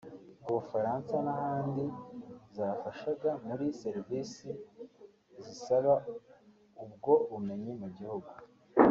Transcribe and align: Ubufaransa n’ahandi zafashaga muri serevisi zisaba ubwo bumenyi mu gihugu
Ubufaransa 0.47 1.13
n’ahandi 1.25 1.83
zafashaga 2.57 3.29
muri 3.47 3.65
serevisi 3.81 4.49
zisaba 5.43 5.93
ubwo 6.83 7.13
bumenyi 7.31 7.71
mu 7.81 7.87
gihugu 7.97 8.31